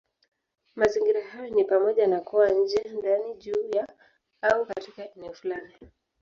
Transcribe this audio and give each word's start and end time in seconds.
Mazingira 0.75 1.21
hayo 1.21 1.49
ni 1.55 1.63
pamoja 1.63 2.07
na 2.07 2.21
kuwa 2.21 2.49
nje, 2.49 2.81
ndani, 2.99 3.33
juu 3.35 3.69
ya, 3.75 3.87
au 4.41 4.65
katika 4.65 5.15
eneo 5.15 5.33
fulani. 5.33 5.73